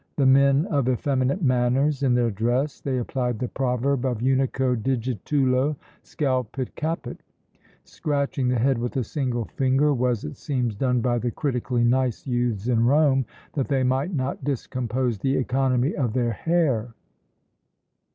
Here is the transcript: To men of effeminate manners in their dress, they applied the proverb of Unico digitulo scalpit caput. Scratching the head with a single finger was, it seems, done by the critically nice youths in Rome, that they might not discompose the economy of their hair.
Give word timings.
To 0.17 0.25
men 0.25 0.65
of 0.65 0.89
effeminate 0.89 1.43
manners 1.43 2.01
in 2.01 2.15
their 2.15 2.31
dress, 2.31 2.81
they 2.81 2.97
applied 2.97 3.37
the 3.37 3.47
proverb 3.47 4.03
of 4.03 4.17
Unico 4.17 4.75
digitulo 4.75 5.75
scalpit 6.03 6.73
caput. 6.75 7.21
Scratching 7.83 8.47
the 8.47 8.57
head 8.57 8.79
with 8.79 8.97
a 8.97 9.03
single 9.03 9.45
finger 9.45 9.93
was, 9.93 10.23
it 10.23 10.37
seems, 10.37 10.75
done 10.75 11.01
by 11.01 11.19
the 11.19 11.29
critically 11.29 11.83
nice 11.83 12.25
youths 12.25 12.67
in 12.67 12.83
Rome, 12.83 13.27
that 13.53 13.67
they 13.67 13.83
might 13.83 14.11
not 14.11 14.43
discompose 14.43 15.19
the 15.19 15.37
economy 15.37 15.93
of 15.95 16.13
their 16.13 16.31
hair. 16.31 16.95